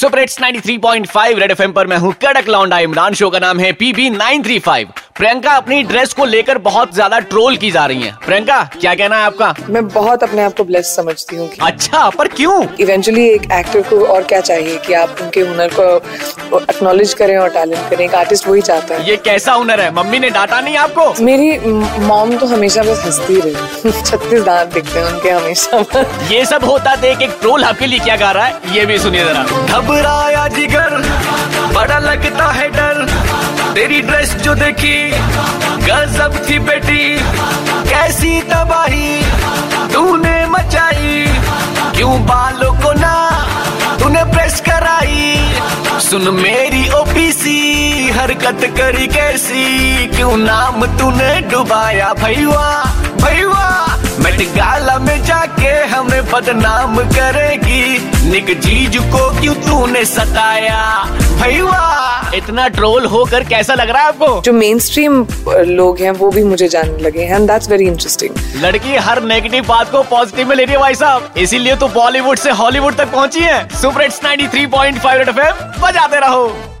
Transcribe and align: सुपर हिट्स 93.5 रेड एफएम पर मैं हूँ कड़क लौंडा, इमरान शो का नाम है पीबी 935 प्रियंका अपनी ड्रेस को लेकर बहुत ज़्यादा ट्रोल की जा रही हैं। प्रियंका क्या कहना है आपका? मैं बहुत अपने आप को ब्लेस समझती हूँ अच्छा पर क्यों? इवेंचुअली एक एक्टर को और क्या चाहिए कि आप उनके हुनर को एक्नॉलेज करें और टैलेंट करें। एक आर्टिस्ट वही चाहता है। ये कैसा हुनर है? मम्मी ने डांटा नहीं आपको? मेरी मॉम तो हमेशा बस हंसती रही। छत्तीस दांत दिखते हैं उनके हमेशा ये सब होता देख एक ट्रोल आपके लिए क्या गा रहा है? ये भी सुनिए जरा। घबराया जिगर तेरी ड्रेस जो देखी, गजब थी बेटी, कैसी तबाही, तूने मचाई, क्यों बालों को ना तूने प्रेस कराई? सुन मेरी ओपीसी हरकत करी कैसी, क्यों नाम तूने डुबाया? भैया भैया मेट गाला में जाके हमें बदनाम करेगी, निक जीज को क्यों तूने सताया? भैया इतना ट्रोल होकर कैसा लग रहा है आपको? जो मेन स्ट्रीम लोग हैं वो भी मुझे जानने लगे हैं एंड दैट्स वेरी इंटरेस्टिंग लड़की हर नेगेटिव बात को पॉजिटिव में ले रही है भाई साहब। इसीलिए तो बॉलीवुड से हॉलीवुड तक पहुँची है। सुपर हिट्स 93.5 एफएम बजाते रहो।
सुपर 0.00 0.18
हिट्स 0.18 0.36
93.5 0.40 1.38
रेड 1.38 1.50
एफएम 1.50 1.72
पर 1.72 1.86
मैं 1.86 1.96
हूँ 1.98 2.12
कड़क 2.22 2.48
लौंडा, 2.48 2.78
इमरान 2.78 3.14
शो 3.14 3.30
का 3.30 3.38
नाम 3.38 3.60
है 3.60 3.72
पीबी 3.72 4.08
935 4.10 4.97
प्रियंका 5.18 5.52
अपनी 5.52 5.82
ड्रेस 5.82 6.12
को 6.12 6.24
लेकर 6.24 6.58
बहुत 6.58 6.92
ज़्यादा 6.94 7.18
ट्रोल 7.20 7.56
की 7.56 7.70
जा 7.70 7.84
रही 7.86 8.02
हैं। 8.02 8.16
प्रियंका 8.26 8.58
क्या 8.80 8.94
कहना 8.94 9.16
है 9.16 9.22
आपका? 9.22 9.54
मैं 9.70 9.86
बहुत 9.88 10.22
अपने 10.22 10.42
आप 10.42 10.52
को 10.56 10.64
ब्लेस 10.64 10.94
समझती 10.96 11.36
हूँ 11.36 11.48
अच्छा 11.62 12.08
पर 12.10 12.28
क्यों? 12.28 12.52
इवेंचुअली 12.80 13.26
एक 13.28 13.50
एक्टर 13.52 13.80
को 13.88 13.98
और 14.06 14.22
क्या 14.22 14.40
चाहिए 14.40 14.76
कि 14.86 14.92
आप 14.94 15.16
उनके 15.22 15.40
हुनर 15.40 15.70
को 15.78 16.58
एक्नॉलेज 16.58 17.14
करें 17.14 17.36
और 17.38 17.48
टैलेंट 17.48 17.90
करें। 17.90 18.04
एक 18.04 18.14
आर्टिस्ट 18.14 18.46
वही 18.48 18.62
चाहता 18.62 18.94
है। 18.94 19.08
ये 19.08 19.16
कैसा 19.24 19.52
हुनर 19.52 19.80
है? 19.80 19.90
मम्मी 19.94 20.18
ने 20.18 20.30
डांटा 20.30 20.60
नहीं 20.60 20.76
आपको? 20.76 21.12
मेरी 21.24 21.58
मॉम 22.06 22.36
तो 22.38 22.46
हमेशा 22.46 22.82
बस 22.82 23.02
हंसती 23.04 23.40
रही। 23.40 23.92
छत्तीस 24.02 24.42
दांत 24.42 24.72
दिखते 24.74 24.98
हैं 24.98 25.06
उनके 25.06 25.30
हमेशा 25.30 25.84
ये 26.30 26.44
सब 26.44 26.64
होता 26.64 26.94
देख 26.96 27.22
एक 27.22 27.36
ट्रोल 27.40 27.64
आपके 27.64 27.86
लिए 27.86 27.98
क्या 27.98 28.16
गा 28.16 28.30
रहा 28.30 28.46
है? 28.46 28.60
ये 28.76 28.86
भी 28.86 28.98
सुनिए 28.98 29.24
जरा। 29.24 29.42
घबराया 29.78 30.46
जिगर 30.56 31.02
तेरी 33.74 34.00
ड्रेस 34.02 34.34
जो 34.34 34.54
देखी, 34.54 34.96
गजब 35.84 36.42
थी 36.48 36.58
बेटी, 36.58 37.04
कैसी 37.90 38.40
तबाही, 38.42 39.20
तूने 39.92 40.46
मचाई, 40.46 41.26
क्यों 41.96 42.20
बालों 42.26 42.72
को 42.74 42.92
ना 42.92 43.14
तूने 44.00 44.24
प्रेस 44.24 44.60
कराई? 44.60 45.34
सुन 46.00 46.28
मेरी 46.34 46.88
ओपीसी 46.90 48.10
हरकत 48.10 48.64
करी 48.78 49.06
कैसी, 49.06 50.06
क्यों 50.06 50.36
नाम 50.36 50.86
तूने 50.98 51.40
डुबाया? 51.50 52.12
भैया 52.14 52.66
भैया 53.22 53.66
मेट 54.18 54.40
गाला 54.56 54.98
में 54.98 55.24
जाके 55.24 55.72
हमें 55.86 56.30
बदनाम 56.30 56.96
करेगी, 57.10 57.84
निक 58.30 58.58
जीज 58.60 58.96
को 59.12 59.28
क्यों 59.40 59.54
तूने 59.54 60.04
सताया? 60.04 60.80
भैया 61.40 61.86
इतना 62.34 62.66
ट्रोल 62.68 63.06
होकर 63.06 63.44
कैसा 63.44 63.74
लग 63.74 63.90
रहा 63.90 64.02
है 64.02 64.08
आपको? 64.08 64.40
जो 64.42 64.52
मेन 64.52 64.78
स्ट्रीम 64.78 65.26
लोग 65.48 65.98
हैं 65.98 66.10
वो 66.10 66.30
भी 66.30 66.42
मुझे 66.44 66.68
जानने 66.68 67.02
लगे 67.02 67.24
हैं 67.24 67.36
एंड 67.36 67.50
दैट्स 67.50 67.70
वेरी 67.70 67.86
इंटरेस्टिंग 67.86 68.64
लड़की 68.64 68.96
हर 68.98 69.22
नेगेटिव 69.24 69.64
बात 69.68 69.90
को 69.90 70.02
पॉजिटिव 70.10 70.48
में 70.48 70.56
ले 70.56 70.64
रही 70.64 70.74
है 70.74 70.80
भाई 70.80 70.94
साहब। 70.94 71.34
इसीलिए 71.36 71.76
तो 71.76 71.88
बॉलीवुड 71.88 72.38
से 72.38 72.50
हॉलीवुड 72.52 72.96
तक 72.96 73.12
पहुँची 73.12 73.40
है। 73.40 73.68
सुपर 73.82 74.02
हिट्स 74.02 74.20
93.5 74.22 75.28
एफएम 75.28 75.80
बजाते 75.82 76.20
रहो। 76.20 76.77